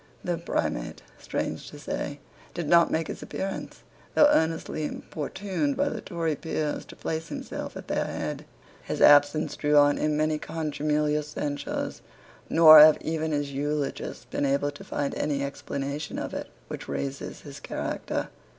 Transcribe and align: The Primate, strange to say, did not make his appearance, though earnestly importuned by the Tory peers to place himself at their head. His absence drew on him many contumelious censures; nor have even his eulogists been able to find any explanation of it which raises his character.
The 0.23 0.39
Primate, 0.39 1.03
strange 1.19 1.69
to 1.69 1.77
say, 1.77 2.17
did 2.55 2.67
not 2.67 2.89
make 2.89 3.05
his 3.07 3.21
appearance, 3.21 3.83
though 4.15 4.31
earnestly 4.33 4.83
importuned 4.83 5.77
by 5.77 5.89
the 5.89 6.01
Tory 6.01 6.35
peers 6.35 6.85
to 6.85 6.95
place 6.95 7.27
himself 7.27 7.77
at 7.77 7.87
their 7.87 8.05
head. 8.05 8.45
His 8.81 8.99
absence 8.99 9.55
drew 9.55 9.77
on 9.77 9.97
him 9.97 10.17
many 10.17 10.39
contumelious 10.39 11.27
censures; 11.27 12.01
nor 12.49 12.79
have 12.79 12.97
even 13.01 13.31
his 13.31 13.51
eulogists 13.53 14.25
been 14.25 14.43
able 14.43 14.71
to 14.71 14.83
find 14.83 15.13
any 15.13 15.43
explanation 15.43 16.17
of 16.17 16.33
it 16.33 16.49
which 16.67 16.87
raises 16.89 17.41
his 17.41 17.59
character. 17.59 18.29